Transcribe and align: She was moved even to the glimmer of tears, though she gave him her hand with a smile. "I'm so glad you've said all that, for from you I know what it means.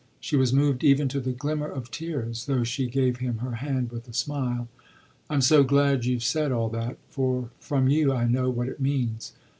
She 0.19 0.35
was 0.35 0.51
moved 0.51 0.83
even 0.83 1.09
to 1.09 1.19
the 1.19 1.31
glimmer 1.31 1.67
of 1.67 1.91
tears, 1.91 2.47
though 2.47 2.63
she 2.63 2.87
gave 2.87 3.17
him 3.17 3.37
her 3.37 3.57
hand 3.57 3.91
with 3.91 4.07
a 4.07 4.13
smile. 4.13 4.67
"I'm 5.29 5.41
so 5.41 5.63
glad 5.63 6.05
you've 6.05 6.23
said 6.23 6.51
all 6.51 6.69
that, 6.69 6.97
for 7.11 7.51
from 7.59 7.87
you 7.87 8.11
I 8.11 8.25
know 8.25 8.49
what 8.49 8.67
it 8.67 8.79
means. 8.79 9.33